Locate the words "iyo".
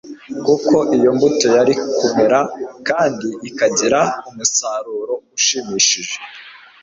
0.97-1.09